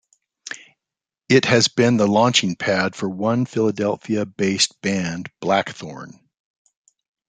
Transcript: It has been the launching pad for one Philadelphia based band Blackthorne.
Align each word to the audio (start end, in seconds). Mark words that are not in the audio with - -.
It 1.29 1.45
has 1.45 1.67
been 1.67 1.97
the 1.97 2.07
launching 2.07 2.55
pad 2.55 2.95
for 2.95 3.07
one 3.07 3.45
Philadelphia 3.45 4.25
based 4.25 4.81
band 4.81 5.29
Blackthorne. 5.41 6.27